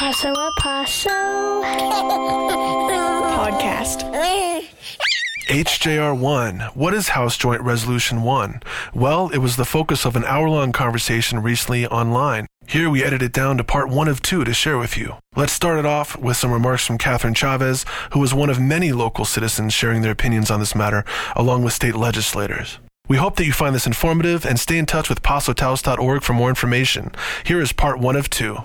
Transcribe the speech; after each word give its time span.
Paso 0.00 0.32
a 0.32 0.50
Paso 0.58 1.10
podcast. 3.36 4.10
HJR1. 5.46 6.74
What 6.74 6.94
is 6.94 7.10
House 7.10 7.36
Joint 7.36 7.60
Resolution 7.60 8.22
1? 8.22 8.62
Well, 8.94 9.28
it 9.28 9.38
was 9.38 9.56
the 9.56 9.66
focus 9.66 10.06
of 10.06 10.16
an 10.16 10.24
hour 10.24 10.48
long 10.48 10.72
conversation 10.72 11.42
recently 11.42 11.86
online. 11.86 12.46
Here 12.66 12.88
we 12.88 13.04
edit 13.04 13.20
it 13.20 13.34
down 13.34 13.58
to 13.58 13.62
part 13.62 13.90
one 13.90 14.08
of 14.08 14.22
two 14.22 14.42
to 14.42 14.54
share 14.54 14.78
with 14.78 14.96
you. 14.96 15.16
Let's 15.36 15.52
start 15.52 15.78
it 15.78 15.84
off 15.84 16.16
with 16.16 16.38
some 16.38 16.50
remarks 16.50 16.86
from 16.86 16.96
Catherine 16.96 17.34
Chavez, 17.34 17.84
who 18.14 18.20
was 18.20 18.32
one 18.32 18.48
of 18.48 18.58
many 18.58 18.92
local 18.92 19.26
citizens 19.26 19.74
sharing 19.74 20.00
their 20.00 20.12
opinions 20.12 20.50
on 20.50 20.60
this 20.60 20.74
matter, 20.74 21.04
along 21.36 21.62
with 21.62 21.74
state 21.74 21.94
legislators. 21.94 22.78
We 23.06 23.18
hope 23.18 23.36
that 23.36 23.44
you 23.44 23.52
find 23.52 23.74
this 23.74 23.86
informative 23.88 24.46
and 24.46 24.58
stay 24.58 24.78
in 24.78 24.86
touch 24.86 25.10
with 25.10 25.20
pasotaos.org 25.20 26.22
for 26.22 26.32
more 26.32 26.48
information. 26.48 27.12
Here 27.44 27.60
is 27.60 27.74
part 27.74 27.98
one 27.98 28.16
of 28.16 28.30
two. 28.30 28.60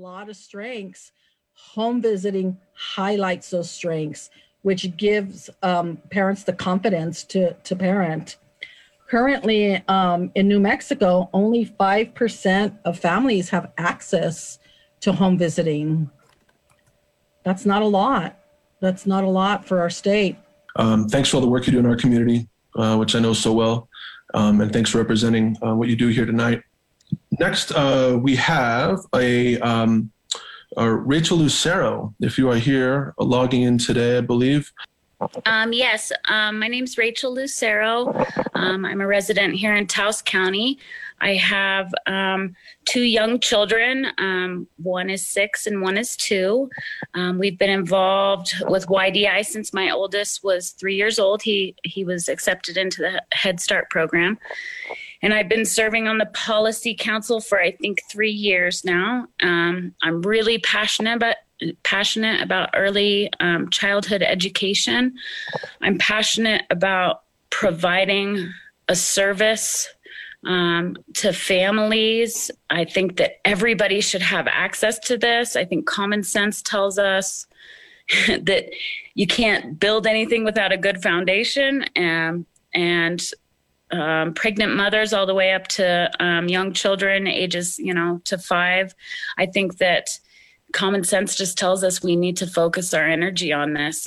Lot 0.00 0.30
of 0.30 0.36
strengths. 0.36 1.12
Home 1.74 2.00
visiting 2.00 2.56
highlights 2.72 3.50
those 3.50 3.70
strengths, 3.70 4.30
which 4.62 4.96
gives 4.96 5.50
um, 5.62 5.98
parents 6.10 6.42
the 6.42 6.54
confidence 6.54 7.22
to, 7.24 7.52
to 7.52 7.76
parent. 7.76 8.38
Currently, 9.08 9.82
um, 9.88 10.30
in 10.34 10.48
New 10.48 10.60
Mexico, 10.60 11.28
only 11.34 11.66
5% 11.66 12.78
of 12.84 12.98
families 12.98 13.50
have 13.50 13.72
access 13.76 14.58
to 15.00 15.12
home 15.12 15.36
visiting. 15.36 16.08
That's 17.42 17.66
not 17.66 17.82
a 17.82 17.86
lot. 17.86 18.38
That's 18.80 19.06
not 19.06 19.24
a 19.24 19.28
lot 19.28 19.66
for 19.66 19.80
our 19.80 19.90
state. 19.90 20.36
Um, 20.76 21.08
thanks 21.08 21.28
for 21.28 21.36
all 21.36 21.42
the 21.42 21.48
work 21.48 21.66
you 21.66 21.72
do 21.72 21.78
in 21.78 21.86
our 21.86 21.96
community, 21.96 22.48
uh, 22.76 22.96
which 22.96 23.14
I 23.14 23.18
know 23.18 23.32
so 23.32 23.52
well. 23.52 23.88
Um, 24.32 24.60
and 24.60 24.72
thanks 24.72 24.90
for 24.90 24.98
representing 24.98 25.56
uh, 25.62 25.74
what 25.74 25.88
you 25.88 25.96
do 25.96 26.08
here 26.08 26.24
tonight. 26.24 26.62
Next, 27.40 27.72
uh, 27.72 28.18
we 28.20 28.36
have 28.36 29.00
a, 29.14 29.58
um, 29.60 30.12
a 30.76 30.92
Rachel 30.92 31.38
Lucero. 31.38 32.14
If 32.20 32.36
you 32.36 32.50
are 32.50 32.58
here 32.58 33.14
logging 33.18 33.62
in 33.62 33.78
today, 33.78 34.18
I 34.18 34.20
believe. 34.20 34.70
Um, 35.46 35.72
yes, 35.72 36.12
um, 36.26 36.58
my 36.58 36.68
name's 36.68 36.98
Rachel 36.98 37.32
Lucero. 37.32 38.14
Um, 38.54 38.84
I'm 38.84 39.00
a 39.00 39.06
resident 39.06 39.54
here 39.54 39.74
in 39.74 39.86
Taos 39.86 40.20
County. 40.20 40.78
I 41.22 41.34
have 41.36 41.92
um, 42.06 42.54
two 42.84 43.02
young 43.02 43.40
children. 43.40 44.08
Um, 44.18 44.66
one 44.76 45.08
is 45.08 45.26
six 45.26 45.66
and 45.66 45.80
one 45.80 45.96
is 45.96 46.16
two. 46.16 46.68
Um, 47.14 47.38
we've 47.38 47.58
been 47.58 47.70
involved 47.70 48.52
with 48.68 48.86
YDI 48.86 49.46
since 49.46 49.72
my 49.72 49.90
oldest 49.90 50.44
was 50.44 50.70
three 50.70 50.94
years 50.94 51.18
old. 51.18 51.40
He 51.42 51.74
he 51.84 52.04
was 52.04 52.28
accepted 52.28 52.76
into 52.76 53.02
the 53.02 53.22
Head 53.32 53.60
Start 53.60 53.88
program, 53.90 54.38
and 55.22 55.34
I've 55.34 55.48
been 55.48 55.64
serving 55.64 56.08
on 56.08 56.18
the 56.18 56.26
Policy 56.26 56.94
Council 56.94 57.40
for 57.40 57.60
I 57.60 57.72
think 57.72 58.02
three 58.10 58.30
years 58.30 58.84
now. 58.84 59.26
Um, 59.42 59.94
I'm 60.02 60.22
really 60.22 60.58
passionate 60.58 61.16
about 61.16 61.36
passionate 61.82 62.40
about 62.42 62.70
early 62.74 63.30
um, 63.38 63.68
childhood 63.68 64.22
education. 64.22 65.14
I'm 65.82 65.98
passionate 65.98 66.62
about 66.70 67.24
providing 67.50 68.50
a 68.88 68.96
service 68.96 69.88
um, 70.46 70.96
to 71.14 71.32
families. 71.32 72.50
I 72.70 72.84
think 72.84 73.18
that 73.18 73.40
everybody 73.44 74.00
should 74.00 74.22
have 74.22 74.46
access 74.48 74.98
to 75.00 75.18
this. 75.18 75.54
I 75.54 75.64
think 75.64 75.86
common 75.86 76.22
sense 76.22 76.62
tells 76.62 76.98
us 76.98 77.46
that 78.26 78.70
you 79.14 79.26
can't 79.26 79.78
build 79.78 80.06
anything 80.06 80.44
without 80.44 80.72
a 80.72 80.78
good 80.78 81.02
foundation. 81.02 81.84
And, 81.94 82.46
and 82.72 83.22
um, 83.92 84.34
pregnant 84.34 84.74
mothers 84.74 85.12
all 85.12 85.26
the 85.26 85.34
way 85.34 85.52
up 85.52 85.66
to 85.68 86.10
um, 86.20 86.48
young 86.48 86.72
children 86.72 87.26
ages 87.26 87.78
you 87.78 87.92
know 87.92 88.20
to 88.24 88.38
five 88.38 88.94
i 89.38 89.46
think 89.46 89.78
that 89.78 90.08
common 90.72 91.04
sense 91.04 91.34
just 91.36 91.58
tells 91.58 91.84
us 91.84 92.02
we 92.02 92.16
need 92.16 92.36
to 92.38 92.46
focus 92.46 92.94
our 92.94 93.06
energy 93.06 93.52
on 93.52 93.74
this. 93.74 94.06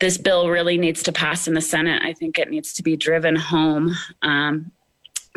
This 0.00 0.18
bill 0.18 0.50
really 0.50 0.76
needs 0.76 1.02
to 1.04 1.12
pass 1.12 1.46
in 1.46 1.54
the 1.54 1.60
Senate. 1.60 2.02
I 2.04 2.12
think 2.12 2.38
it 2.38 2.50
needs 2.50 2.72
to 2.74 2.82
be 2.82 2.96
driven 2.96 3.36
home. 3.36 3.94
Um, 4.22 4.72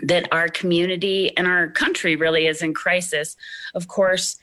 that 0.03 0.31
our 0.31 0.47
community 0.47 1.35
and 1.38 1.47
our 1.47 1.69
country 1.69 2.15
really 2.15 2.45
is 2.45 2.61
in 2.61 2.71
crisis. 2.71 3.35
Of 3.73 3.88
course, 3.88 4.38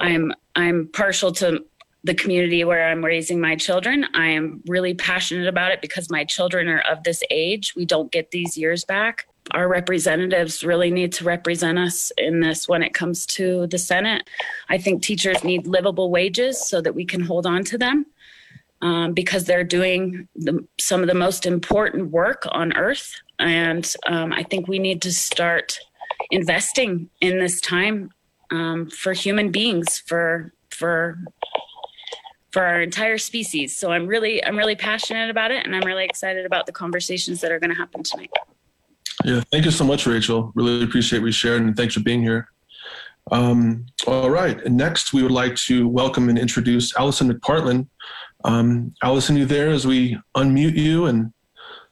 I'm 0.00 0.32
I'm 0.54 0.88
partial 0.92 1.32
to 1.32 1.64
the 2.04 2.14
community 2.14 2.64
where 2.64 2.86
I'm 2.86 3.04
raising 3.04 3.40
my 3.40 3.56
children. 3.56 4.06
I 4.14 4.28
am 4.28 4.62
really 4.66 4.94
passionate 4.94 5.48
about 5.48 5.72
it 5.72 5.80
because 5.80 6.10
my 6.10 6.24
children 6.24 6.68
are 6.68 6.82
of 6.90 7.02
this 7.02 7.22
age. 7.30 7.74
We 7.74 7.84
don't 7.84 8.12
get 8.12 8.30
these 8.30 8.56
years 8.56 8.84
back 8.84 9.26
our 9.52 9.68
representatives 9.68 10.64
really 10.64 10.90
need 10.90 11.12
to 11.12 11.24
represent 11.24 11.78
us 11.78 12.10
in 12.16 12.40
this 12.40 12.68
when 12.68 12.82
it 12.82 12.94
comes 12.94 13.26
to 13.26 13.66
the 13.66 13.78
Senate. 13.78 14.28
I 14.68 14.78
think 14.78 15.02
teachers 15.02 15.44
need 15.44 15.66
livable 15.66 16.10
wages 16.10 16.66
so 16.66 16.80
that 16.80 16.94
we 16.94 17.04
can 17.04 17.20
hold 17.20 17.46
on 17.46 17.62
to 17.64 17.78
them 17.78 18.06
um, 18.80 19.12
because 19.12 19.44
they're 19.44 19.64
doing 19.64 20.28
the, 20.36 20.66
some 20.78 21.02
of 21.02 21.08
the 21.08 21.14
most 21.14 21.44
important 21.44 22.10
work 22.10 22.46
on 22.52 22.74
earth. 22.76 23.14
And 23.38 23.92
um, 24.06 24.32
I 24.32 24.44
think 24.44 24.66
we 24.66 24.78
need 24.78 25.02
to 25.02 25.12
start 25.12 25.78
investing 26.30 27.10
in 27.20 27.38
this 27.38 27.60
time 27.60 28.10
um, 28.50 28.88
for 28.88 29.12
human 29.12 29.50
beings, 29.50 29.98
for 30.06 30.52
for 30.70 31.18
for 32.54 32.64
our 32.64 32.80
entire 32.80 33.18
species. 33.18 33.76
So 33.76 33.90
I'm 33.90 34.06
really 34.06 34.42
I'm 34.44 34.56
really 34.56 34.76
passionate 34.76 35.28
about 35.28 35.50
it, 35.50 35.66
and 35.66 35.74
I'm 35.74 35.82
really 35.82 36.04
excited 36.04 36.46
about 36.46 36.66
the 36.66 36.72
conversations 36.72 37.40
that 37.40 37.50
are 37.50 37.58
going 37.58 37.70
to 37.70 37.76
happen 37.76 38.04
tonight. 38.04 38.30
Yeah, 39.24 39.42
thank 39.50 39.64
you 39.64 39.72
so 39.72 39.84
much, 39.84 40.06
Rachel. 40.06 40.52
Really 40.54 40.84
appreciate 40.84 41.20
we 41.20 41.32
shared, 41.32 41.62
and 41.62 41.76
thanks 41.76 41.94
for 41.94 42.00
being 42.00 42.22
here. 42.22 42.48
Um, 43.32 43.86
all 44.06 44.30
right, 44.30 44.62
and 44.64 44.76
next 44.76 45.12
we 45.12 45.24
would 45.24 45.32
like 45.32 45.56
to 45.68 45.88
welcome 45.88 46.28
and 46.28 46.38
introduce 46.38 46.96
Allison 46.96 47.28
McPartland. 47.32 47.88
Um, 48.44 48.94
Allison, 49.02 49.36
you 49.36 49.46
there 49.46 49.70
as 49.70 49.84
we 49.84 50.16
unmute 50.36 50.76
you 50.76 51.06
and 51.06 51.32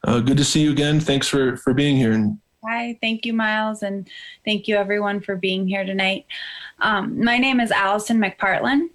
uh, 0.05 0.19
good 0.19 0.37
to 0.37 0.45
see 0.45 0.61
you 0.61 0.71
again. 0.71 0.99
Thanks 0.99 1.27
for, 1.27 1.57
for 1.57 1.73
being 1.73 1.97
here. 1.97 2.11
And 2.13 2.37
Hi, 2.63 2.97
thank 3.01 3.25
you, 3.25 3.33
Miles, 3.33 3.81
and 3.81 4.07
thank 4.45 4.67
you 4.67 4.75
everyone 4.75 5.19
for 5.19 5.35
being 5.35 5.67
here 5.67 5.83
tonight. 5.83 6.27
Um, 6.79 7.21
my 7.21 7.39
name 7.39 7.59
is 7.59 7.71
Allison 7.71 8.19
McPartland 8.19 8.89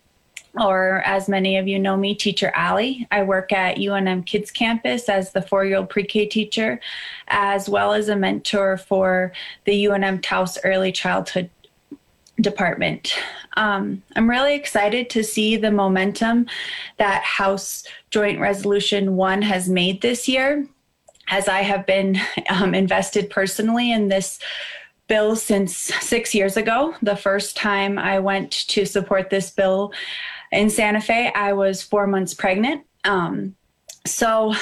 or 0.61 1.03
as 1.05 1.29
many 1.29 1.57
of 1.57 1.69
you 1.69 1.79
know 1.79 1.97
me, 1.97 2.15
Teacher 2.15 2.53
Allie. 2.55 3.07
I 3.11 3.23
work 3.23 3.53
at 3.53 3.77
UNM 3.77 4.27
Kids 4.27 4.51
Campus 4.51 5.09
as 5.09 5.33
the 5.33 5.43
four 5.43 5.65
year 5.65 5.79
old 5.79 5.91
pre 5.91 6.05
K 6.05 6.27
teacher, 6.27 6.81
as 7.29 7.69
well 7.69 7.93
as 7.93 8.09
a 8.09 8.17
mentor 8.17 8.77
for 8.77 9.33
the 9.65 9.85
UNM 9.85 10.23
Taos 10.23 10.59
Early 10.65 10.93
Childhood 10.93 11.51
Department. 12.41 13.15
Um, 13.57 14.03
I'm 14.15 14.31
really 14.31 14.55
excited 14.55 15.11
to 15.11 15.25
see 15.25 15.57
the 15.57 15.73
momentum 15.73 16.47
that 16.99 17.23
House 17.25 17.85
Joint 18.11 18.39
Resolution 18.39 19.17
1 19.17 19.43
has 19.43 19.69
made 19.69 20.01
this 20.01 20.29
year, 20.29 20.67
as 21.29 21.49
I 21.49 21.63
have 21.63 21.85
been 21.87 22.21
um, 22.51 22.75
invested 22.75 23.31
personally 23.31 23.91
in 23.91 24.09
this 24.09 24.39
bill 25.09 25.35
since 25.35 25.75
six 25.77 26.35
years 26.35 26.57
ago. 26.57 26.95
The 27.03 27.17
first 27.17 27.57
time 27.57 27.99
I 27.99 28.21
went 28.21 28.53
to 28.69 28.85
support 28.85 29.31
this 29.31 29.51
bill 29.51 29.93
in 30.53 30.71
Santa 30.71 31.01
Fe, 31.01 31.33
I 31.35 31.53
was 31.53 31.83
four 31.83 32.07
months 32.07 32.35
pregnant. 32.35 32.85
Um, 33.05 33.55
so 34.07 34.55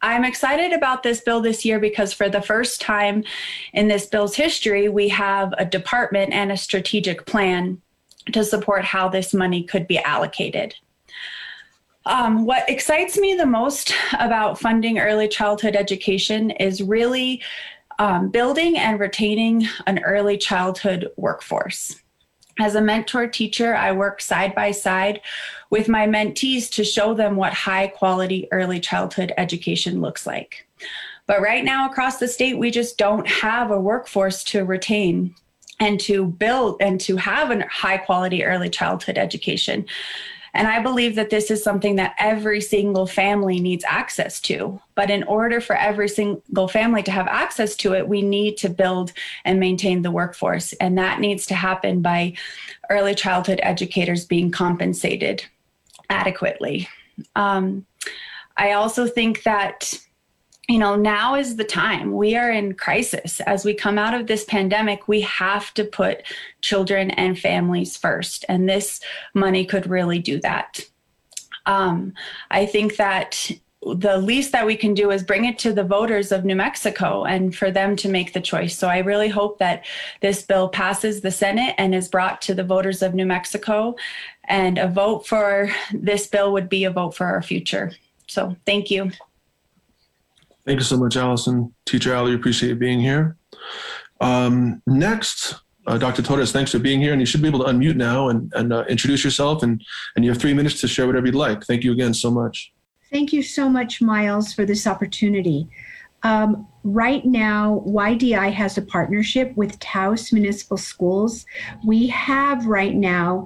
I'm 0.00 0.24
excited 0.24 0.72
about 0.72 1.02
this 1.02 1.20
bill 1.20 1.40
this 1.40 1.64
year 1.64 1.78
because 1.78 2.12
for 2.12 2.28
the 2.28 2.42
first 2.42 2.80
time 2.80 3.24
in 3.72 3.88
this 3.88 4.06
bill's 4.06 4.34
history, 4.34 4.88
we 4.88 5.08
have 5.08 5.54
a 5.58 5.64
department 5.64 6.32
and 6.32 6.50
a 6.50 6.56
strategic 6.56 7.24
plan 7.24 7.80
to 8.32 8.44
support 8.44 8.84
how 8.84 9.08
this 9.08 9.32
money 9.32 9.62
could 9.62 9.86
be 9.86 9.98
allocated. 9.98 10.74
Um, 12.04 12.46
what 12.46 12.68
excites 12.68 13.16
me 13.16 13.34
the 13.34 13.46
most 13.46 13.94
about 14.18 14.58
funding 14.58 14.98
early 14.98 15.28
childhood 15.28 15.76
education 15.76 16.50
is 16.50 16.82
really 16.82 17.40
um, 18.00 18.30
building 18.30 18.76
and 18.76 18.98
retaining 18.98 19.68
an 19.86 20.02
early 20.02 20.36
childhood 20.36 21.08
workforce. 21.16 22.01
As 22.60 22.74
a 22.74 22.80
mentor 22.80 23.26
teacher, 23.26 23.74
I 23.74 23.92
work 23.92 24.20
side 24.20 24.54
by 24.54 24.72
side 24.72 25.20
with 25.70 25.88
my 25.88 26.06
mentees 26.06 26.70
to 26.72 26.84
show 26.84 27.14
them 27.14 27.36
what 27.36 27.54
high 27.54 27.86
quality 27.86 28.46
early 28.52 28.78
childhood 28.78 29.32
education 29.38 30.00
looks 30.00 30.26
like. 30.26 30.66
But 31.26 31.40
right 31.40 31.64
now, 31.64 31.88
across 31.88 32.18
the 32.18 32.28
state, 32.28 32.58
we 32.58 32.70
just 32.70 32.98
don't 32.98 33.26
have 33.26 33.70
a 33.70 33.80
workforce 33.80 34.44
to 34.44 34.64
retain 34.64 35.34
and 35.80 35.98
to 36.00 36.26
build 36.26 36.76
and 36.80 37.00
to 37.00 37.16
have 37.16 37.50
a 37.50 37.66
high 37.66 37.98
quality 37.98 38.44
early 38.44 38.68
childhood 38.68 39.18
education. 39.18 39.86
And 40.54 40.68
I 40.68 40.82
believe 40.82 41.14
that 41.14 41.30
this 41.30 41.50
is 41.50 41.62
something 41.62 41.96
that 41.96 42.14
every 42.18 42.60
single 42.60 43.06
family 43.06 43.58
needs 43.58 43.84
access 43.88 44.40
to. 44.42 44.80
But 44.94 45.10
in 45.10 45.22
order 45.24 45.60
for 45.60 45.76
every 45.76 46.08
single 46.08 46.68
family 46.68 47.02
to 47.04 47.10
have 47.10 47.26
access 47.26 47.74
to 47.76 47.94
it, 47.94 48.06
we 48.06 48.20
need 48.20 48.58
to 48.58 48.68
build 48.68 49.12
and 49.44 49.58
maintain 49.58 50.02
the 50.02 50.10
workforce. 50.10 50.74
And 50.74 50.98
that 50.98 51.20
needs 51.20 51.46
to 51.46 51.54
happen 51.54 52.02
by 52.02 52.34
early 52.90 53.14
childhood 53.14 53.60
educators 53.62 54.26
being 54.26 54.50
compensated 54.50 55.44
adequately. 56.10 56.88
Um, 57.34 57.86
I 58.56 58.72
also 58.72 59.06
think 59.06 59.44
that 59.44 59.94
you 60.72 60.78
know, 60.78 60.96
now 60.96 61.34
is 61.34 61.56
the 61.56 61.64
time. 61.64 62.12
We 62.14 62.34
are 62.34 62.50
in 62.50 62.72
crisis. 62.72 63.40
As 63.40 63.62
we 63.62 63.74
come 63.74 63.98
out 63.98 64.14
of 64.14 64.26
this 64.26 64.44
pandemic, 64.46 65.06
we 65.06 65.20
have 65.20 65.74
to 65.74 65.84
put 65.84 66.22
children 66.62 67.10
and 67.10 67.38
families 67.38 67.98
first. 67.98 68.46
And 68.48 68.66
this 68.66 68.98
money 69.34 69.66
could 69.66 69.86
really 69.86 70.18
do 70.18 70.40
that. 70.40 70.80
Um, 71.66 72.14
I 72.50 72.64
think 72.64 72.96
that 72.96 73.50
the 73.82 74.16
least 74.16 74.52
that 74.52 74.64
we 74.64 74.74
can 74.74 74.94
do 74.94 75.10
is 75.10 75.22
bring 75.22 75.44
it 75.44 75.58
to 75.58 75.74
the 75.74 75.84
voters 75.84 76.32
of 76.32 76.46
New 76.46 76.56
Mexico 76.56 77.24
and 77.24 77.54
for 77.54 77.70
them 77.70 77.94
to 77.96 78.08
make 78.08 78.32
the 78.32 78.40
choice. 78.40 78.78
So 78.78 78.88
I 78.88 78.98
really 79.00 79.28
hope 79.28 79.58
that 79.58 79.84
this 80.22 80.42
bill 80.42 80.70
passes 80.70 81.20
the 81.20 81.30
Senate 81.30 81.74
and 81.76 81.94
is 81.94 82.08
brought 82.08 82.40
to 82.42 82.54
the 82.54 82.64
voters 82.64 83.02
of 83.02 83.12
New 83.12 83.26
Mexico. 83.26 83.94
And 84.44 84.78
a 84.78 84.88
vote 84.88 85.26
for 85.26 85.70
this 85.92 86.26
bill 86.28 86.50
would 86.54 86.70
be 86.70 86.84
a 86.84 86.90
vote 86.90 87.14
for 87.14 87.26
our 87.26 87.42
future. 87.42 87.92
So 88.26 88.56
thank 88.64 88.90
you. 88.90 89.10
Thank 90.64 90.78
you 90.78 90.84
so 90.84 90.96
much, 90.96 91.16
Allison. 91.16 91.74
Teacher 91.86 92.14
Allie, 92.14 92.34
appreciate 92.34 92.78
being 92.78 93.00
here. 93.00 93.36
Um, 94.20 94.80
next, 94.86 95.56
uh, 95.86 95.98
Dr. 95.98 96.22
Torres, 96.22 96.52
thanks 96.52 96.70
for 96.70 96.78
being 96.78 97.00
here. 97.00 97.12
And 97.12 97.20
you 97.20 97.26
should 97.26 97.42
be 97.42 97.48
able 97.48 97.64
to 97.64 97.66
unmute 97.66 97.96
now 97.96 98.28
and, 98.28 98.52
and 98.54 98.72
uh, 98.72 98.84
introduce 98.88 99.24
yourself. 99.24 99.62
And, 99.62 99.82
and 100.14 100.24
you 100.24 100.30
have 100.30 100.40
three 100.40 100.54
minutes 100.54 100.80
to 100.80 100.88
share 100.88 101.06
whatever 101.06 101.26
you'd 101.26 101.34
like. 101.34 101.64
Thank 101.64 101.82
you 101.82 101.92
again 101.92 102.14
so 102.14 102.30
much. 102.30 102.72
Thank 103.10 103.32
you 103.32 103.42
so 103.42 103.68
much, 103.68 104.00
Miles, 104.00 104.52
for 104.52 104.64
this 104.64 104.86
opportunity. 104.86 105.68
Um, 106.22 106.68
right 106.84 107.24
now, 107.24 107.82
YDI 107.86 108.52
has 108.52 108.78
a 108.78 108.82
partnership 108.82 109.52
with 109.56 109.78
Taos 109.80 110.32
Municipal 110.32 110.76
Schools. 110.76 111.44
We 111.84 112.06
have 112.06 112.66
right 112.66 112.94
now 112.94 113.44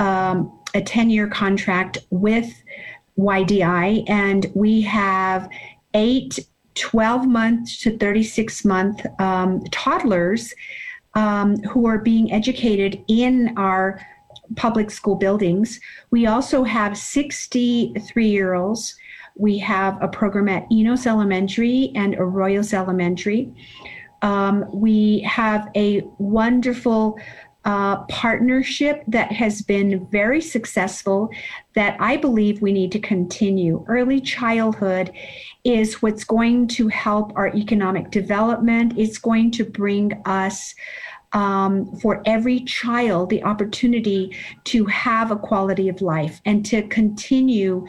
um, 0.00 0.58
a 0.74 0.82
10 0.82 1.10
year 1.10 1.28
contract 1.28 1.98
with 2.10 2.52
YDI, 3.16 4.10
and 4.10 4.50
we 4.54 4.80
have 4.82 5.48
eight 5.94 6.40
12 6.76 7.26
month 7.26 7.78
to 7.80 7.96
36 7.98 8.64
month 8.64 9.04
um, 9.20 9.62
toddlers 9.70 10.54
um, 11.14 11.56
who 11.62 11.86
are 11.86 11.98
being 11.98 12.32
educated 12.32 13.02
in 13.08 13.52
our 13.56 14.00
public 14.54 14.90
school 14.90 15.16
buildings. 15.16 15.80
We 16.10 16.26
also 16.26 16.62
have 16.62 16.96
63 16.96 18.26
year 18.28 18.54
olds. 18.54 18.96
We 19.36 19.58
have 19.58 20.00
a 20.02 20.08
program 20.08 20.48
at 20.48 20.70
Enos 20.70 21.06
Elementary 21.06 21.92
and 21.94 22.14
Arroyos 22.14 22.72
Elementary. 22.72 23.52
Um, 24.22 24.64
we 24.72 25.20
have 25.20 25.68
a 25.74 26.02
wonderful 26.18 27.18
uh, 27.66 27.96
partnership 28.04 29.02
that 29.08 29.32
has 29.32 29.60
been 29.60 30.06
very 30.06 30.40
successful 30.40 31.28
that 31.74 31.96
I 31.98 32.16
believe 32.16 32.62
we 32.62 32.72
need 32.72 32.92
to 32.92 33.00
continue. 33.00 33.84
Early 33.88 34.20
childhood 34.20 35.10
is 35.64 36.00
what's 36.00 36.22
going 36.22 36.68
to 36.68 36.86
help 36.86 37.32
our 37.34 37.48
economic 37.48 38.12
development. 38.12 38.94
It's 38.96 39.18
going 39.18 39.50
to 39.52 39.64
bring 39.64 40.22
us. 40.24 40.74
Um, 41.32 41.96
for 41.96 42.22
every 42.24 42.60
child, 42.60 43.28
the 43.28 43.42
opportunity 43.42 44.34
to 44.66 44.86
have 44.86 45.32
a 45.32 45.36
quality 45.36 45.88
of 45.88 46.00
life 46.00 46.40
and 46.46 46.64
to 46.66 46.86
continue 46.86 47.84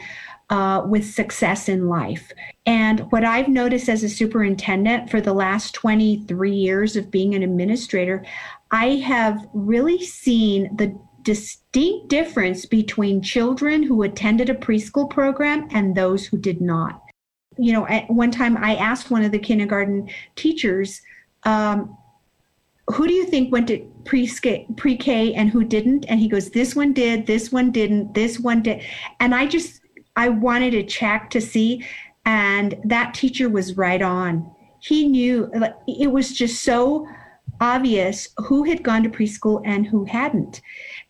uh, 0.50 0.82
with 0.86 1.04
success 1.04 1.68
in 1.68 1.88
life. 1.88 2.32
And 2.66 3.00
what 3.10 3.24
I've 3.24 3.48
noticed 3.48 3.88
as 3.88 4.02
a 4.02 4.08
superintendent 4.08 5.10
for 5.10 5.20
the 5.20 5.32
last 5.32 5.74
23 5.74 6.52
years 6.52 6.96
of 6.96 7.10
being 7.10 7.34
an 7.34 7.42
administrator, 7.42 8.24
I 8.70 8.96
have 8.96 9.48
really 9.52 10.02
seen 10.04 10.76
the 10.76 10.98
distinct 11.22 12.08
difference 12.08 12.64
between 12.66 13.22
children 13.22 13.82
who 13.82 14.02
attended 14.02 14.48
a 14.48 14.54
preschool 14.54 15.08
program 15.10 15.68
and 15.72 15.94
those 15.94 16.26
who 16.26 16.38
did 16.38 16.60
not. 16.60 17.02
You 17.58 17.72
know, 17.72 17.86
at 17.86 18.08
one 18.08 18.30
time 18.30 18.56
I 18.56 18.76
asked 18.76 19.10
one 19.10 19.24
of 19.24 19.32
the 19.32 19.38
kindergarten 19.38 20.08
teachers, 20.36 21.02
um, 21.44 21.96
who 22.86 23.06
do 23.06 23.12
you 23.12 23.26
think 23.26 23.52
went 23.52 23.68
to 23.68 23.86
pre-K 24.04 25.34
and 25.34 25.50
who 25.50 25.64
didn't? 25.64 26.06
And 26.08 26.18
he 26.18 26.28
goes, 26.28 26.50
this 26.50 26.74
one 26.74 26.92
did, 26.92 27.26
this 27.26 27.52
one 27.52 27.70
didn't, 27.70 28.14
this 28.14 28.38
one 28.40 28.62
did. 28.62 28.82
And 29.20 29.34
I 29.34 29.46
just, 29.46 29.82
I 30.16 30.30
wanted 30.30 30.70
to 30.70 30.82
check 30.84 31.30
to 31.30 31.40
see. 31.40 31.84
And 32.24 32.76
that 32.84 33.12
teacher 33.12 33.48
was 33.48 33.76
right 33.76 34.00
on. 34.00 34.50
He 34.80 35.06
knew, 35.08 35.50
it 35.86 36.10
was 36.10 36.32
just 36.32 36.62
so 36.62 37.06
obvious 37.60 38.28
who 38.36 38.64
had 38.64 38.82
gone 38.82 39.02
to 39.02 39.08
preschool 39.08 39.62
and 39.64 39.86
who 39.86 40.04
hadn't. 40.04 40.60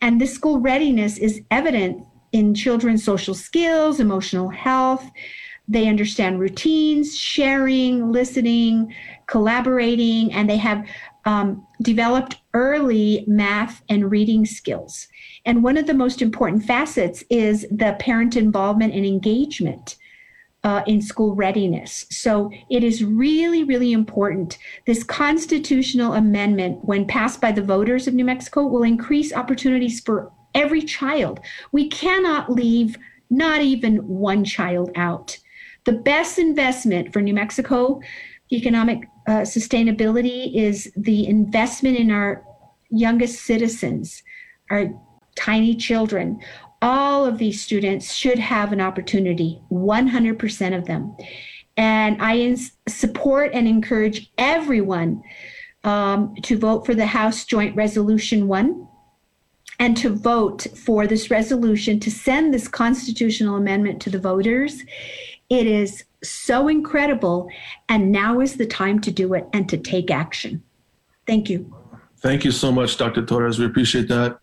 And 0.01 0.19
this 0.19 0.33
school 0.33 0.59
readiness 0.59 1.17
is 1.17 1.41
evident 1.51 2.05
in 2.31 2.53
children's 2.53 3.03
social 3.03 3.33
skills, 3.33 3.99
emotional 3.99 4.49
health. 4.49 5.09
They 5.67 5.87
understand 5.87 6.39
routines, 6.39 7.17
sharing, 7.17 8.11
listening, 8.11 8.93
collaborating, 9.27 10.33
and 10.33 10.49
they 10.49 10.57
have 10.57 10.87
um, 11.25 11.65
developed 11.81 12.37
early 12.53 13.23
math 13.27 13.83
and 13.89 14.09
reading 14.09 14.45
skills. 14.45 15.07
And 15.45 15.63
one 15.63 15.77
of 15.77 15.85
the 15.85 15.93
most 15.93 16.21
important 16.21 16.63
facets 16.63 17.23
is 17.29 17.67
the 17.69 17.95
parent 17.99 18.35
involvement 18.35 18.93
and 18.93 19.05
engagement 19.05 19.97
uh, 20.63 20.83
in 20.87 21.01
school 21.01 21.35
readiness. 21.35 22.05
So 22.09 22.51
it 22.69 22.83
is 22.83 23.03
really, 23.03 23.63
really 23.63 23.91
important. 23.91 24.57
This 24.85 25.03
constitutional 25.03 26.13
amendment, 26.13 26.83
when 26.83 27.07
passed 27.07 27.39
by 27.39 27.51
the 27.51 27.63
voters 27.63 28.07
of 28.07 28.13
New 28.13 28.25
Mexico, 28.25 28.65
will 28.65 28.83
increase 28.83 29.33
opportunities 29.33 30.01
for 30.01 30.31
every 30.53 30.81
child. 30.81 31.39
We 31.71 31.87
cannot 31.87 32.51
leave 32.51 32.97
not 33.29 33.61
even 33.61 34.07
one 34.07 34.43
child 34.43 34.91
out. 34.95 35.37
The 35.85 35.93
best 35.93 36.39
investment 36.39 37.13
for 37.13 37.21
New 37.21 37.33
Mexico 37.33 38.01
economic 38.51 39.07
uh, 39.27 39.41
sustainability 39.41 40.55
is 40.55 40.91
the 40.97 41.27
investment 41.27 41.97
in 41.97 42.09
our 42.11 42.43
youngest 42.89 43.43
citizens, 43.43 44.23
our 44.71 44.89
tiny 45.35 45.75
children 45.75 46.39
all 46.81 47.25
of 47.25 47.37
these 47.37 47.61
students 47.61 48.13
should 48.13 48.39
have 48.39 48.71
an 48.71 48.81
opportunity, 48.81 49.61
100% 49.71 50.77
of 50.77 50.85
them. 50.85 51.15
And 51.77 52.21
I 52.21 52.37
ins- 52.37 52.71
support 52.87 53.51
and 53.53 53.67
encourage 53.67 54.31
everyone 54.37 55.23
um, 55.83 56.35
to 56.43 56.57
vote 56.57 56.85
for 56.85 56.93
the 56.93 57.05
House 57.05 57.45
Joint 57.45 57.75
Resolution 57.75 58.47
1 58.47 58.87
and 59.79 59.95
to 59.97 60.09
vote 60.09 60.67
for 60.75 61.07
this 61.07 61.31
resolution 61.31 61.99
to 62.01 62.11
send 62.11 62.53
this 62.53 62.67
constitutional 62.67 63.55
amendment 63.55 64.01
to 64.01 64.09
the 64.09 64.19
voters. 64.19 64.83
It 65.49 65.67
is 65.67 66.03
so 66.21 66.67
incredible. 66.67 67.49
And 67.87 68.11
now 68.11 68.41
is 68.41 68.55
the 68.55 68.65
time 68.65 68.99
to 69.01 69.11
do 69.11 69.33
it 69.33 69.47
and 69.53 69.69
to 69.69 69.77
take 69.77 70.11
action. 70.11 70.63
Thank 71.25 71.49
you. 71.49 71.73
Thank 72.17 72.43
you 72.43 72.51
so 72.51 72.71
much, 72.71 72.97
Dr. 72.97 73.25
Torres. 73.25 73.59
We 73.59 73.65
appreciate 73.65 74.09
that. 74.09 74.39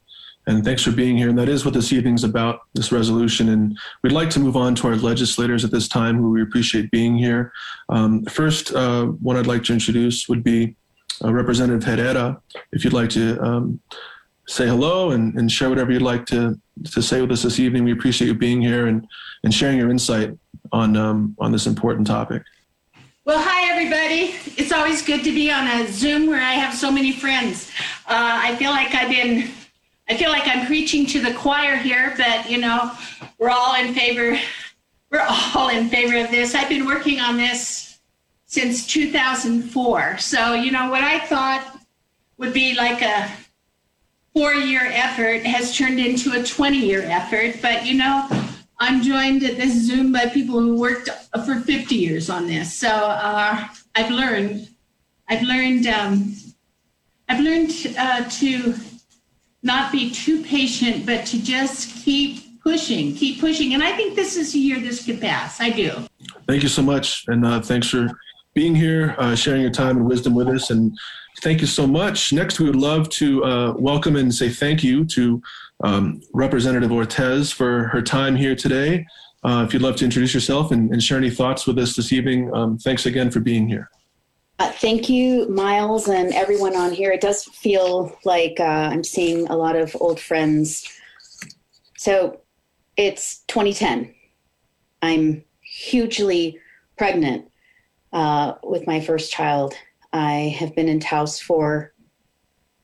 And 0.49 0.65
thanks 0.65 0.83
for 0.83 0.93
being 0.93 1.17
here. 1.17 1.29
And 1.29 1.39
that 1.39 1.49
is 1.49 1.65
what 1.65 1.75
this 1.75 1.93
evening's 1.93 2.23
about, 2.23 2.61
this 2.75 2.93
resolution. 2.93 3.49
And 3.49 3.77
we'd 4.03 4.13
like 4.13 4.31
to 4.31 4.41
move 4.41 4.57
on 4.57 4.77
to 4.77 4.89
our 4.89 4.97
legislators 4.97 5.65
at 5.65 5.73
this 5.73 5.89
time 5.89 6.19
who 6.19 6.31
we 6.31 6.41
appreciate 6.41 6.91
being 6.93 7.19
here. 7.19 7.53
Um, 7.89 8.25
first, 8.27 8.73
uh, 8.73 9.07
one 9.07 9.37
I'd 9.37 9.49
like 9.49 9.65
to 9.65 9.73
introduce 9.73 10.29
would 10.29 10.45
be 10.45 10.77
uh, 11.25 11.33
Representative 11.33 11.83
Herrera. 11.83 12.41
If 12.71 12.85
you'd 12.85 12.93
like 12.93 13.11
to 13.11 13.43
um, 13.43 13.81
say 14.47 14.67
hello 14.69 15.11
and, 15.11 15.35
and 15.35 15.51
share 15.51 15.69
whatever 15.69 15.91
you'd 15.91 16.03
like 16.03 16.27
to, 16.27 16.61
to 16.93 17.03
say 17.03 17.21
with 17.21 17.33
us 17.33 17.43
this 17.43 17.59
evening, 17.59 17.83
we 17.83 17.93
appreciate 17.93 18.29
you 18.29 18.35
being 18.35 18.63
here 18.63 18.87
and, 18.87 19.05
and 19.43 19.53
sharing 19.53 19.79
your 19.79 19.91
insight 19.91 20.39
on, 20.71 20.97
um, 20.97 21.35
on 21.41 21.51
this 21.51 21.67
important 21.67 22.07
topic. 22.07 22.43
Well, 23.25 23.43
hi, 23.43 23.69
everybody. 23.73 24.37
It's 24.57 24.71
always 24.71 25.03
good 25.03 25.25
to 25.25 25.35
be 25.35 25.51
on 25.51 25.67
a 25.67 25.89
Zoom 25.89 26.29
where 26.29 26.41
I 26.41 26.53
have 26.53 26.73
so 26.73 26.93
many 26.93 27.11
friends. 27.11 27.73
Uh, 28.07 28.39
I 28.47 28.55
feel 28.55 28.71
like 28.71 28.95
I've 28.95 29.11
been 29.11 29.51
I 30.09 30.17
feel 30.17 30.31
like 30.31 30.47
I'm 30.47 30.67
preaching 30.67 31.05
to 31.07 31.21
the 31.21 31.35
choir 31.35 31.77
here, 31.77 32.15
but 32.17 32.49
you 32.49 32.59
know, 32.59 32.93
we're 33.39 33.51
all 33.51 33.75
in 33.75 33.93
favor. 33.95 34.39
We're 35.11 35.27
all 35.55 35.69
in 35.69 35.89
favor 35.89 36.17
of 36.17 36.31
this. 36.31 36.55
I've 36.55 36.69
been 36.69 36.87
working 36.87 37.21
on 37.21 37.37
this 37.37 37.99
since 38.47 38.87
2004. 38.87 40.19
So, 40.19 40.55
you 40.55 40.71
know, 40.71 40.91
what 40.91 41.03
I 41.03 41.21
thought 41.27 41.81
would 42.39 42.53
be 42.53 42.75
like 42.75 43.03
a 43.03 43.31
four 44.33 44.55
year 44.55 44.83
effort 44.85 45.43
has 45.45 45.77
turned 45.77 45.99
into 45.99 46.33
a 46.33 46.45
20 46.45 46.77
year 46.77 47.03
effort. 47.03 47.57
But, 47.63 47.87
you 47.87 47.95
know, 47.95 48.29
I'm 48.79 49.03
joined 49.03 49.43
at 49.43 49.57
this 49.57 49.87
Zoom 49.87 50.13
by 50.13 50.27
people 50.27 50.61
who 50.61 50.79
worked 50.79 51.09
for 51.45 51.61
50 51.61 51.95
years 51.95 52.29
on 52.29 52.47
this. 52.47 52.73
So 52.73 52.89
uh, 52.89 53.67
I've 53.95 54.11
learned, 54.11 54.69
I've 55.29 55.43
learned, 55.43 55.87
um, 55.87 56.35
I've 57.29 57.41
learned 57.41 57.73
uh, 57.99 58.29
to 58.29 58.75
not 59.63 59.93
be 59.93 60.11
too 60.11 60.43
patient, 60.43 61.07
but 61.07 61.27
to 61.27 61.43
just 61.43 62.05
keep 62.05 62.63
pushing, 62.63 63.15
keep 63.15 63.41
pushing. 63.41 63.75
And 63.75 63.83
I 63.83 63.93
think 63.97 64.17
this 64.17 64.37
is 64.37 64.55
a 64.55 64.59
year 64.59 64.81
this 64.81 65.05
could 65.05 65.21
pass. 65.21 65.61
I 65.61 65.71
do. 65.71 65.93
Thank 66.49 66.63
you 66.63 66.69
so 66.69 66.83
much. 66.83 67.25
And 67.29 67.45
uh, 67.45 67.61
thanks 67.61 67.89
for 67.89 68.09
being 68.55 68.75
here, 68.75 69.15
uh, 69.19 69.35
sharing 69.35 69.61
your 69.63 69.71
time 69.71 69.99
and 69.99 70.07
wisdom 70.07 70.35
with 70.35 70.49
us. 70.49 70.71
And 70.71 70.97
thank 71.43 71.61
you 71.61 71.67
so 71.67 71.87
much. 71.87 72.33
Next, 72.33 72.59
we 72.59 72.67
would 72.67 72.77
love 72.77 73.09
to 73.11 73.45
uh, 73.45 73.75
welcome 73.77 74.17
and 74.17 74.35
say 74.35 74.49
thank 74.49 74.83
you 74.83 75.05
to 75.07 75.43
um, 75.85 76.21
Representative 76.33 76.91
Ortez 76.91 77.53
for 77.53 77.85
her 77.89 78.03
time 78.03 78.35
here 78.35 78.57
today. 78.57 79.07
Uh, 79.45 79.65
if 79.67 79.73
you'd 79.73 79.83
love 79.83 79.97
to 79.97 80.05
introduce 80.05 80.35
yourself 80.35 80.73
and, 80.73 80.91
and, 80.91 81.03
share 81.03 81.19
any 81.19 81.31
thoughts 81.31 81.67
with 81.67 81.79
us 81.79 81.95
this 81.95 82.13
evening, 82.13 82.53
um, 82.53 82.79
thanks 82.79 83.07
again 83.07 83.31
for 83.31 83.39
being 83.39 83.69
here. 83.69 83.91
Uh, 84.59 84.71
thank 84.71 85.11
you, 85.11 85.47
Miles, 85.51 86.09
and 86.09 86.33
everyone 86.33 86.75
on 86.75 86.91
here. 86.91 87.13
It 87.13 87.21
does 87.21 87.45
feel 87.45 88.17
like 88.25 88.59
uh, 88.59 88.63
I'm 88.91 89.05
seeing 89.05 89.47
a 89.49 89.57
lot 89.57 89.77
of 89.77 89.95
old 90.01 90.19
friends. 90.19 90.89
So 91.99 92.41
it's 92.97 93.41
2010. 93.49 94.15
I'm 95.03 95.45
hugely 95.61 96.59
pregnant 96.97 97.51
uh, 98.15 98.55
with 98.63 98.87
my 98.87 98.99
first 98.99 99.31
child. 99.31 99.75
I 100.15 100.57
have 100.59 100.75
been 100.75 100.89
in 100.89 101.01
Taos 101.01 101.39
for 101.39 101.93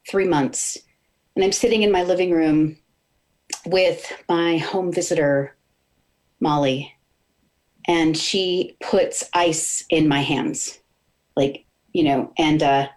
three 0.06 0.28
months, 0.28 0.76
and 1.34 1.42
I'm 1.42 1.52
sitting 1.52 1.82
in 1.82 1.90
my 1.90 2.02
living 2.02 2.32
room 2.32 2.76
with 3.64 4.12
my 4.28 4.58
home 4.58 4.92
visitor, 4.92 5.56
Molly, 6.38 6.92
and 7.88 8.14
she 8.14 8.76
puts 8.82 9.24
ice 9.32 9.86
in 9.88 10.06
my 10.06 10.20
hands 10.20 10.81
like 11.36 11.64
you 11.92 12.04
know 12.04 12.32
and 12.38 12.62
uh 12.62 12.88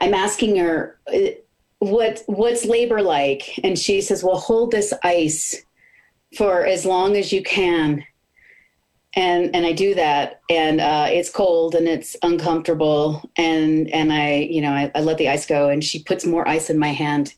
i'm 0.00 0.14
asking 0.14 0.56
her 0.56 0.98
uh, 1.12 1.30
what 1.80 2.22
what's 2.26 2.64
labor 2.64 3.02
like? 3.02 3.58
And 3.62 3.78
she 3.78 4.00
says 4.00 4.24
well 4.24 4.38
hold 4.38 4.70
this 4.70 4.92
ice 5.02 5.56
for 6.36 6.64
as 6.64 6.84
long 6.84 7.16
as 7.16 7.32
you 7.32 7.42
can. 7.42 8.04
And 9.14 9.54
and 9.54 9.64
i 9.64 9.72
do 9.72 9.94
that 9.94 10.40
and 10.50 10.80
uh, 10.80 11.06
it's 11.08 11.30
cold 11.30 11.74
and 11.74 11.88
it's 11.88 12.16
uncomfortable. 12.22 13.22
And 13.36 13.88
and 13.90 14.12
i 14.12 14.36
you 14.36 14.60
know 14.60 14.72
I, 14.72 14.90
I, 14.94 15.00
let 15.00 15.18
the 15.18 15.28
ice 15.28 15.46
go 15.46 15.68
and 15.68 15.82
she 15.82 16.02
puts 16.02 16.26
more 16.26 16.46
ice 16.48 16.70
in 16.70 16.78
my 16.78 16.92
hand. 16.92 17.34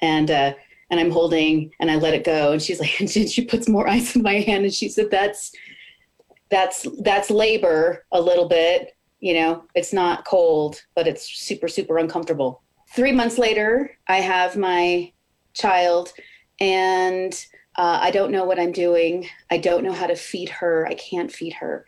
And 0.00 0.30
uh 0.30 0.54
and 0.90 0.98
i'm 0.98 1.10
holding 1.10 1.72
and 1.80 1.90
i 1.90 1.96
let 1.96 2.14
it 2.14 2.24
go. 2.24 2.52
And 2.52 2.62
she's 2.62 2.80
like 2.80 3.00
and 3.00 3.10
she, 3.10 3.26
she 3.26 3.44
puts 3.44 3.68
more 3.68 3.88
ice 3.88 4.14
in 4.14 4.22
my 4.22 4.40
hand 4.40 4.64
and 4.64 4.74
she 4.74 4.88
said 4.88 5.10
that's 5.10 5.52
that's 6.50 6.86
that's 7.02 7.30
labor 7.30 8.04
a 8.12 8.20
little 8.20 8.48
bit 8.48 8.96
you 9.20 9.34
know 9.34 9.64
it's 9.74 9.92
not 9.92 10.24
cold 10.24 10.82
but 10.94 11.06
it's 11.06 11.28
super 11.28 11.68
super 11.68 11.98
uncomfortable. 11.98 12.62
Three 12.94 13.12
months 13.12 13.38
later 13.38 13.96
i 14.08 14.16
have 14.16 14.56
my 14.56 15.12
child 15.54 16.12
and 16.58 17.32
uh, 17.76 17.98
i 18.02 18.10
don't 18.10 18.32
know 18.32 18.44
what 18.44 18.58
i'm 18.58 18.72
doing. 18.72 19.26
I 19.50 19.58
don't 19.58 19.84
know 19.84 19.92
how 19.92 20.06
to 20.06 20.16
feed 20.16 20.48
her. 20.48 20.86
I 20.86 20.94
can't 20.94 21.32
feed 21.32 21.54
her. 21.54 21.86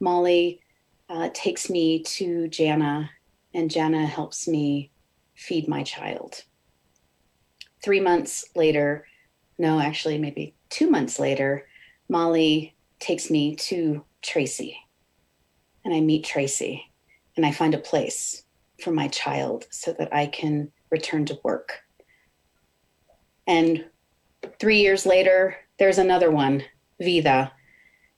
Molly 0.00 0.60
uh, 1.08 1.30
takes 1.34 1.68
me 1.70 2.02
to 2.04 2.48
jana 2.48 3.10
and 3.54 3.70
jana 3.70 4.06
helps 4.06 4.46
me 4.46 4.90
feed 5.34 5.68
my 5.68 5.82
child. 5.82 6.44
Three 7.82 8.00
months 8.00 8.44
later 8.54 9.06
no 9.60 9.78
actually 9.78 10.18
maybe 10.18 10.54
two 10.70 10.90
months 10.90 11.20
later 11.20 11.66
molly 12.08 12.74
takes 13.00 13.30
me 13.30 13.56
to 13.56 14.04
Tracy. 14.22 14.76
And 15.84 15.94
I 15.94 16.00
meet 16.00 16.24
Tracy 16.24 16.84
and 17.36 17.44
I 17.44 17.52
find 17.52 17.74
a 17.74 17.78
place 17.78 18.44
for 18.80 18.92
my 18.92 19.08
child 19.08 19.66
so 19.70 19.94
that 19.98 20.14
I 20.14 20.26
can 20.26 20.70
return 20.90 21.24
to 21.26 21.38
work. 21.42 21.80
And 23.46 23.84
three 24.58 24.80
years 24.80 25.06
later, 25.06 25.56
there's 25.78 25.98
another 25.98 26.30
one, 26.30 26.62
Vida. 27.00 27.52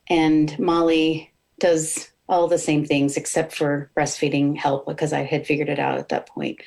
And 0.09 0.59
Molly 0.59 1.33
does 1.59 2.11
all 2.29 2.49
the 2.49 2.59
same 2.59 2.85
things 2.85 3.17
except 3.17 3.55
for 3.55 3.91
breastfeeding 3.97 4.57
help 4.57 4.87
because 4.87 5.13
I 5.13 5.23
had 5.23 5.47
figured 5.47 5.69
it 5.69 5.79
out 5.79 5.99
at 5.99 6.09
that 6.09 6.29
point. 6.29 6.61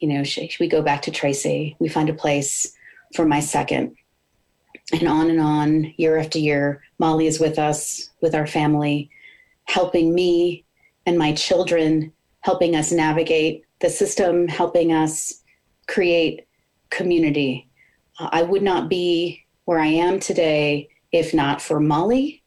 You 0.00 0.08
know, 0.08 0.24
she, 0.24 0.50
we 0.58 0.68
go 0.68 0.82
back 0.82 1.02
to 1.02 1.10
Tracy, 1.10 1.76
we 1.78 1.88
find 1.88 2.08
a 2.08 2.14
place 2.14 2.74
for 3.14 3.24
my 3.24 3.40
second 3.40 3.96
and 4.92 5.08
on 5.08 5.30
and 5.30 5.40
on, 5.40 5.94
year 5.96 6.18
after 6.18 6.38
year. 6.38 6.82
Molly 6.98 7.26
is 7.26 7.40
with 7.40 7.58
us, 7.58 8.10
with 8.20 8.34
our 8.34 8.46
family, 8.46 9.10
helping 9.64 10.14
me 10.14 10.64
and 11.06 11.18
my 11.18 11.32
children, 11.32 12.12
helping 12.40 12.76
us 12.76 12.92
navigate 12.92 13.64
the 13.80 13.90
system, 13.90 14.48
helping 14.48 14.92
us 14.92 15.42
create 15.88 16.46
community. 16.90 17.68
I 18.18 18.42
would 18.42 18.62
not 18.62 18.88
be 18.88 19.44
where 19.64 19.78
I 19.78 19.86
am 19.86 20.20
today 20.20 20.88
if 21.12 21.34
not 21.34 21.60
for 21.60 21.80
Molly, 21.80 22.42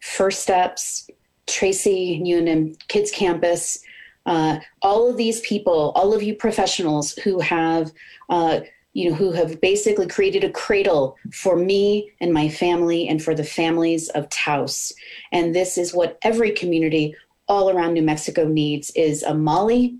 First 0.00 0.42
Steps, 0.42 1.08
Tracy, 1.46 2.20
UNM 2.24 2.76
Kids 2.88 3.10
Campus, 3.10 3.78
uh, 4.26 4.58
all 4.82 5.08
of 5.08 5.16
these 5.16 5.40
people, 5.40 5.92
all 5.94 6.14
of 6.14 6.22
you 6.22 6.34
professionals 6.34 7.12
who 7.12 7.40
have 7.40 7.90
uh, 8.28 8.60
you 8.92 9.08
know, 9.08 9.16
who 9.16 9.32
have 9.32 9.60
basically 9.60 10.06
created 10.06 10.44
a 10.44 10.50
cradle 10.50 11.16
for 11.32 11.56
me 11.56 12.10
and 12.20 12.32
my 12.32 12.48
family 12.48 13.08
and 13.08 13.22
for 13.22 13.34
the 13.34 13.44
families 13.44 14.08
of 14.10 14.28
Taos. 14.28 14.92
And 15.32 15.54
this 15.54 15.78
is 15.78 15.94
what 15.94 16.18
every 16.22 16.52
community 16.52 17.14
all 17.48 17.70
around 17.70 17.94
New 17.94 18.02
Mexico 18.02 18.46
needs 18.46 18.90
is 18.94 19.22
a 19.22 19.34
Molly 19.34 19.96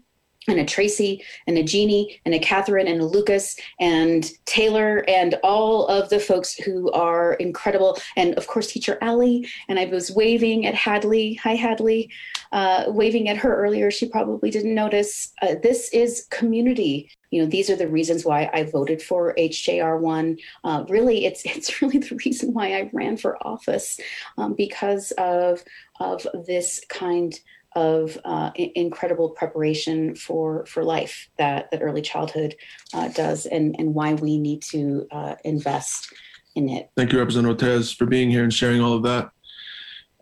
and 0.48 0.58
a 0.58 0.64
Tracy 0.64 1.22
and 1.46 1.56
a 1.56 1.62
Jeannie 1.62 2.20
and 2.24 2.34
a 2.34 2.38
Catherine 2.38 2.88
and 2.88 3.00
a 3.00 3.06
Lucas 3.06 3.56
and 3.78 4.30
Taylor 4.44 5.04
and 5.08 5.36
all 5.42 5.86
of 5.86 6.08
the 6.08 6.18
folks 6.18 6.54
who 6.54 6.90
are 6.90 7.34
incredible. 7.34 7.96
And 8.16 8.34
of 8.34 8.46
course, 8.46 8.66
teacher 8.66 8.98
Allie. 9.00 9.48
And 9.68 9.78
I 9.78 9.84
was 9.86 10.10
waving 10.10 10.66
at 10.66 10.74
Hadley. 10.74 11.34
Hi, 11.34 11.54
Hadley. 11.54 12.10
Uh, 12.52 12.84
waving 12.88 13.30
at 13.30 13.38
her 13.38 13.56
earlier. 13.56 13.90
She 13.90 14.06
probably 14.06 14.50
didn't 14.50 14.74
notice. 14.74 15.32
Uh, 15.40 15.54
this 15.62 15.88
is 15.90 16.26
community. 16.30 17.10
You 17.30 17.40
know, 17.40 17.48
these 17.48 17.70
are 17.70 17.76
the 17.76 17.88
reasons 17.88 18.26
why 18.26 18.50
I 18.52 18.64
voted 18.64 19.00
for 19.00 19.34
HJR1. 19.38 20.38
Uh, 20.62 20.84
really, 20.88 21.24
it's 21.24 21.42
it's 21.46 21.80
really 21.80 21.98
the 21.98 22.14
reason 22.24 22.52
why 22.52 22.74
I 22.74 22.90
ran 22.92 23.16
for 23.16 23.38
office 23.46 23.98
um, 24.36 24.52
because 24.54 25.12
of 25.12 25.64
of 25.98 26.26
this 26.46 26.82
kind 26.88 27.38
of 27.74 28.18
uh, 28.24 28.50
incredible 28.54 29.30
preparation 29.30 30.14
for 30.14 30.66
for 30.66 30.84
life 30.84 31.28
that 31.38 31.70
that 31.70 31.82
early 31.82 32.02
childhood 32.02 32.54
uh, 32.92 33.08
does, 33.08 33.46
and 33.46 33.74
and 33.78 33.94
why 33.94 34.14
we 34.14 34.38
need 34.38 34.62
to 34.62 35.06
uh, 35.10 35.34
invest 35.44 36.12
in 36.54 36.68
it. 36.68 36.90
Thank 36.96 37.12
you, 37.12 37.18
Representative 37.18 37.56
Ortez, 37.56 37.96
for 37.96 38.06
being 38.06 38.30
here 38.30 38.42
and 38.42 38.52
sharing 38.52 38.80
all 38.80 38.92
of 38.92 39.02
that. 39.04 39.30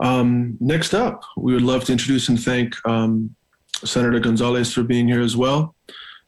Um, 0.01 0.57
next 0.61 0.95
up, 0.95 1.25
we 1.37 1.53
would 1.53 1.63
love 1.63 1.85
to 1.85 1.93
introduce 1.93 2.29
and 2.29 2.43
thank 2.43 2.75
um, 2.89 3.35
Senator 3.85 4.19
Gonzales 4.19 4.73
for 4.73 4.83
being 4.83 5.07
here 5.07 5.21
as 5.21 5.37
well. 5.37 5.75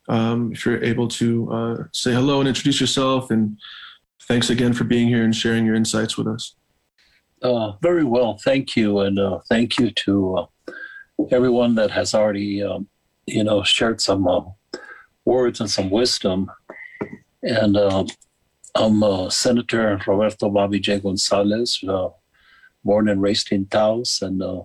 Um, 0.08 0.52
if 0.52 0.66
you're 0.66 0.82
able 0.82 1.08
to 1.08 1.52
uh, 1.52 1.84
say 1.92 2.12
hello 2.12 2.40
and 2.40 2.48
introduce 2.48 2.80
yourself, 2.80 3.30
and 3.30 3.58
thanks 4.22 4.50
again 4.50 4.72
for 4.72 4.84
being 4.84 5.08
here 5.08 5.24
and 5.24 5.34
sharing 5.34 5.64
your 5.64 5.74
insights 5.74 6.18
with 6.18 6.26
us. 6.26 6.54
Uh, 7.42 7.72
very 7.80 8.04
well, 8.04 8.38
thank 8.44 8.76
you, 8.76 9.00
and 9.00 9.18
uh, 9.18 9.38
thank 9.48 9.78
you 9.78 9.90
to 9.90 10.36
uh, 10.36 10.46
everyone 11.30 11.74
that 11.76 11.90
has 11.90 12.14
already, 12.14 12.62
um, 12.62 12.86
you 13.26 13.42
know, 13.42 13.62
shared 13.62 14.00
some 14.00 14.28
uh, 14.28 14.42
words 15.24 15.60
and 15.60 15.70
some 15.70 15.88
wisdom. 15.88 16.50
And 17.42 17.76
uh, 17.76 18.04
I'm 18.74 19.30
Senator 19.30 20.00
Roberto 20.06 20.50
Bobby 20.50 20.78
J. 20.78 21.00
Gonzales, 21.00 21.82
born 22.84 23.08
and 23.08 23.22
raised 23.22 23.52
in 23.52 23.66
Taos, 23.66 24.22
and 24.22 24.42
uh, 24.42 24.62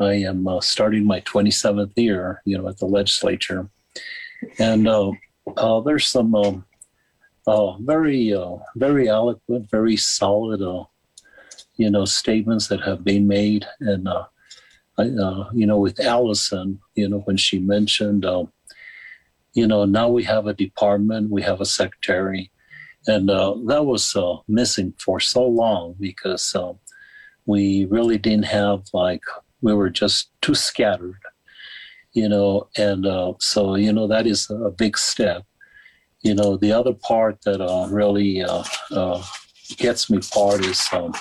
I 0.00 0.14
am 0.14 0.46
uh, 0.46 0.60
starting 0.60 1.04
my 1.04 1.20
27th 1.22 1.92
year, 1.96 2.42
you 2.44 2.56
know, 2.56 2.68
at 2.68 2.78
the 2.78 2.86
legislature. 2.86 3.68
And 4.58 4.86
there's 5.84 6.06
some 6.06 6.34
um, 6.34 6.64
very, 7.80 8.34
very 8.76 9.08
eloquent, 9.08 9.70
very 9.70 9.96
solid, 9.96 10.60
you 11.76 11.90
know, 11.90 12.04
statements 12.04 12.68
that 12.68 12.80
have 12.82 13.02
been 13.04 13.26
made, 13.26 13.66
and 13.80 14.08
uh, 14.98 15.44
you 15.52 15.66
know, 15.66 15.78
with 15.78 16.00
Allison, 16.00 16.80
you 16.94 17.08
know, 17.08 17.18
when 17.20 17.36
she 17.36 17.58
mentioned, 17.58 18.24
uh, 18.24 18.44
you 19.54 19.66
know, 19.66 19.84
now 19.84 20.08
we 20.08 20.24
have 20.24 20.46
a 20.46 20.54
department, 20.54 21.30
we 21.30 21.42
have 21.42 21.60
a 21.60 21.66
secretary, 21.66 22.50
and 23.06 23.30
uh, 23.30 23.54
that 23.66 23.84
was 23.84 24.14
uh, 24.16 24.36
missing 24.48 24.92
for 24.98 25.20
so 25.20 25.44
long 25.44 25.94
because 26.00 26.54
uh, 26.54 26.72
we 27.48 27.86
really 27.86 28.18
didn't 28.18 28.44
have 28.44 28.82
like 28.92 29.22
we 29.62 29.74
were 29.74 29.90
just 29.90 30.30
too 30.42 30.54
scattered, 30.54 31.18
you 32.12 32.28
know, 32.28 32.68
and 32.76 33.06
uh, 33.06 33.32
so 33.40 33.74
you 33.74 33.92
know 33.92 34.06
that 34.06 34.26
is 34.26 34.48
a 34.50 34.70
big 34.70 34.96
step. 34.96 35.42
You 36.20 36.34
know, 36.34 36.56
the 36.56 36.72
other 36.72 36.92
part 36.92 37.40
that 37.44 37.60
really 37.90 38.44
gets 39.76 40.10
me 40.10 40.18
part 40.32 40.64
is, 40.64 40.86
um, 40.92 41.14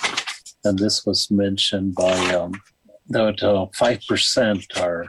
and 0.63 0.77
this 0.77 1.05
was 1.05 1.31
mentioned 1.31 1.95
by. 1.95 2.17
Um, 2.35 2.53
that 3.09 3.41
uh, 3.41 3.67
five 3.73 4.01
percent 4.07 4.65
are 4.77 5.05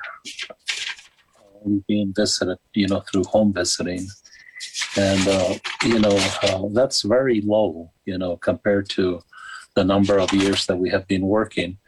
being 1.89 2.13
visited, 2.15 2.59
you 2.75 2.87
know, 2.87 3.01
through 3.01 3.25
home 3.25 3.53
visiting, 3.53 4.07
and 4.97 5.29
uh, 5.29 5.55
you 5.83 5.99
know 5.99 6.17
uh, 6.43 6.63
that's 6.73 7.03
very 7.03 7.41
low, 7.41 7.91
you 8.05 8.17
know, 8.17 8.37
compared 8.37 8.89
to 8.91 9.21
the 9.79 9.85
number 9.85 10.19
of 10.19 10.33
years 10.33 10.67
that 10.67 10.77
we 10.77 10.91
have 10.91 11.07
been 11.07 11.27
working. 11.39 11.79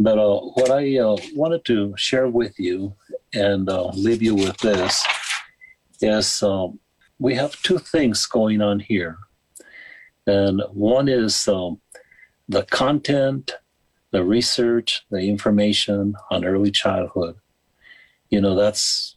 But 0.00 0.18
uh, 0.18 0.40
what 0.56 0.70
I 0.82 0.98
uh, 0.98 1.16
wanted 1.34 1.64
to 1.66 1.94
share 1.96 2.28
with 2.28 2.58
you 2.58 2.92
and 3.32 3.68
uh, 3.68 3.86
leave 4.06 4.20
you 4.20 4.34
with 4.34 4.56
this 4.58 5.06
is 6.00 6.42
um, 6.42 6.80
we 7.20 7.36
have 7.36 7.62
two 7.62 7.78
things 7.78 8.26
going 8.26 8.60
on 8.60 8.80
here, 8.80 9.16
and 10.26 10.62
one 10.72 11.08
is 11.08 11.46
um, 11.46 11.80
the 12.48 12.64
content, 12.64 13.52
the 14.10 14.24
research, 14.24 14.88
the 15.10 15.22
information 15.34 16.14
on 16.32 16.44
early 16.44 16.72
childhood, 16.72 17.36
you 18.30 18.40
know, 18.40 18.56
that's 18.56 19.16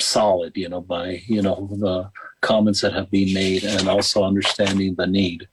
solid, 0.00 0.52
you 0.56 0.68
know, 0.68 0.80
by, 0.80 1.22
you 1.26 1.42
know, 1.42 1.68
the 1.86 2.10
comments 2.42 2.80
that 2.82 2.92
have 2.92 3.10
been 3.10 3.32
made 3.32 3.64
and 3.64 3.88
also 3.88 4.22
understanding 4.22 4.94
the 4.94 5.06
need. 5.06 5.48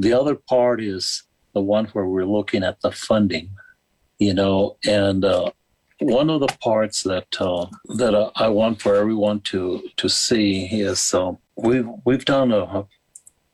The 0.00 0.14
other 0.14 0.34
part 0.34 0.82
is 0.82 1.24
the 1.52 1.60
one 1.60 1.84
where 1.88 2.06
we're 2.06 2.24
looking 2.24 2.64
at 2.64 2.80
the 2.80 2.90
funding, 2.90 3.50
you 4.18 4.32
know, 4.32 4.78
and 4.86 5.22
uh, 5.26 5.50
one 5.98 6.30
of 6.30 6.40
the 6.40 6.56
parts 6.62 7.02
that 7.02 7.26
uh, 7.38 7.66
that 7.96 8.14
uh, 8.14 8.30
I 8.34 8.48
want 8.48 8.80
for 8.80 8.96
everyone 8.96 9.40
to 9.52 9.82
to 9.98 10.08
see 10.08 10.64
is 10.64 11.12
um, 11.12 11.36
we've 11.54 11.86
we've 12.06 12.24
done 12.24 12.50
a, 12.50 12.86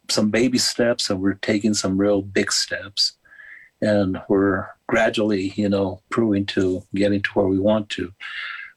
some 0.08 0.30
baby 0.30 0.58
steps 0.58 1.10
and 1.10 1.20
we're 1.20 1.34
taking 1.34 1.74
some 1.74 1.98
real 1.98 2.22
big 2.22 2.52
steps, 2.52 3.16
and 3.82 4.22
we're 4.28 4.68
gradually, 4.86 5.52
you 5.56 5.68
know, 5.68 6.00
proving 6.10 6.46
to 6.46 6.84
getting 6.94 7.22
to 7.22 7.30
where 7.30 7.48
we 7.48 7.58
want 7.58 7.88
to. 7.90 8.12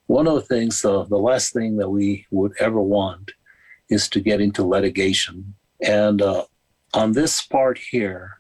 One 0.08 0.28
of 0.28 0.34
the 0.34 0.42
things, 0.42 0.84
uh, 0.84 1.04
the 1.04 1.20
last 1.20 1.54
thing 1.54 1.78
that 1.78 1.92
we 1.92 2.26
would 2.32 2.54
ever 2.60 2.82
want 2.82 3.34
is 3.92 4.10
to 4.10 4.20
get 4.20 4.42
into 4.42 4.66
litigation. 4.66 5.54
And 5.86 6.20
uh, 6.20 6.46
on 6.94 7.14
this 7.14 7.42
part 7.42 7.80
here, 7.92 8.40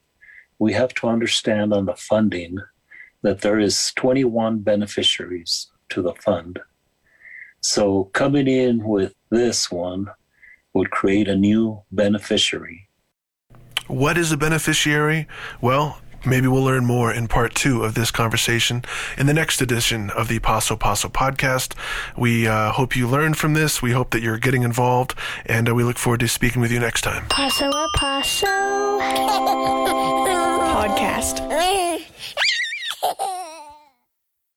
we 0.58 0.74
have 0.74 0.94
to 0.96 1.08
understand 1.08 1.74
on 1.74 1.86
the 1.86 1.96
funding 1.96 2.58
that 3.22 3.41
there 3.41 3.60
is 3.60 3.91
21 3.96 4.60
beneficiaries 4.60 5.72
to 5.89 6.01
the 6.01 6.13
fund. 6.15 6.60
So 7.62 8.06
coming 8.06 8.48
in 8.48 8.88
with 8.88 9.13
this 9.29 9.72
one 9.72 10.08
would 10.74 10.91
create 10.91 11.27
a 11.27 11.36
new 11.36 11.84
beneficiary. 11.91 12.89
What 13.88 14.18
is 14.18 14.32
a 14.32 14.38
beneficiary? 14.38 15.27
Well, 15.62 16.00
maybe 16.25 16.47
we'll 16.47 16.63
learn 16.63 16.85
more 16.85 17.11
in 17.11 17.27
part 17.27 17.55
two 17.55 17.83
of 17.83 17.93
this 17.93 18.11
conversation 18.11 18.83
in 19.17 19.25
the 19.25 19.33
next 19.33 19.61
edition 19.61 20.09
of 20.11 20.27
the 20.27 20.39
Paso 20.39 20.75
Paso 20.75 21.07
podcast. 21.09 21.73
We 22.17 22.47
uh, 22.47 22.71
hope 22.71 22.95
you 22.95 23.07
learned 23.07 23.38
from 23.38 23.53
this. 23.53 23.81
We 23.81 23.91
hope 23.91 24.11
that 24.11 24.21
you're 24.21 24.38
getting 24.38 24.63
involved, 24.63 25.15
and 25.45 25.69
uh, 25.69 25.75
we 25.75 25.83
look 25.83 25.97
forward 25.97 26.19
to 26.21 26.27
speaking 26.27 26.61
with 26.61 26.71
you 26.71 26.79
next 26.79 27.01
time. 27.01 27.27
Paso 27.27 27.69
a 27.69 27.88
Paso. 27.95 28.47
Podcast. 30.69 31.39